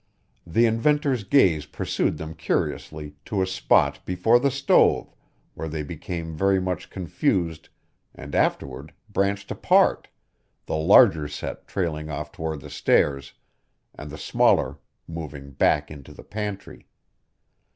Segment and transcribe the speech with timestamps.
[0.47, 5.13] The inventor's gaze pursued them curiously to a spot before the stove
[5.53, 7.69] where they became very much confused
[8.15, 10.07] and afterward branched apart,
[10.65, 13.33] the larger set trailing off toward the stairs,
[13.93, 16.87] and the smaller moving back into the pantry.